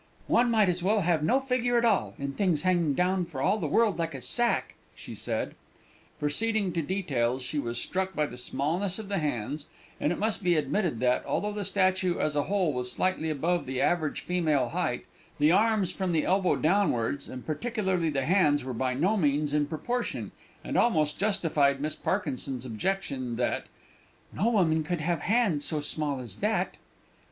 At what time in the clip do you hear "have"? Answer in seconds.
1.01-1.21, 25.01-25.21